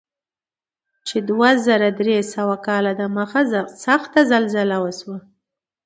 [1.07, 3.41] چې دوه زره درې سوه کاله دمخه
[3.85, 5.17] سخته زلزله وشوه.